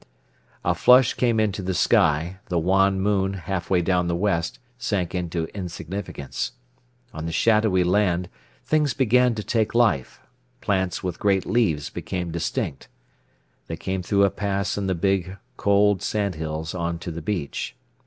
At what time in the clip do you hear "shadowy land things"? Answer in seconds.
7.31-8.95